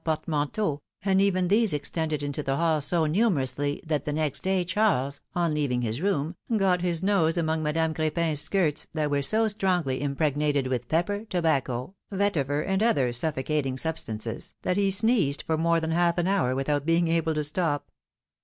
[0.03, 4.63] 205 portmanteaux, and even these extended into the hall so numerously, that the next day
[4.63, 9.47] Charles, on leaving his room, got his nose among Madame Crepin^s skirts, that were so
[9.47, 15.55] strongly impregnated with pepper, tobacco, vety ver, and other suffocating substances, that he sneezed for
[15.55, 17.91] more than half an hour without being able to stop.